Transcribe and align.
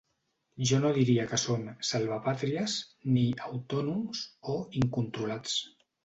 Jo 0.67 0.77
no 0.83 0.89
diria 0.93 1.25
que 1.33 1.37
són 1.41 1.65
‘salvapatrias’ 1.89 2.77
ni 3.17 3.25
‘autònoms’ 3.49 4.23
o 4.55 4.55
‘incontrolats’. 4.81 5.59